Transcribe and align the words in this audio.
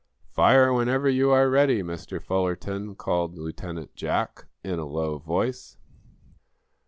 "Fire 0.31 0.73
whenever 0.73 1.07
you 1.07 1.29
are 1.29 1.47
ready, 1.47 1.83
Mr. 1.83 2.19
Fullerton," 2.19 2.95
called 2.95 3.37
Lieutenant 3.37 3.93
Jack, 3.93 4.45
in 4.63 4.79
a 4.79 4.85
low 4.85 5.19
voice. 5.19 5.77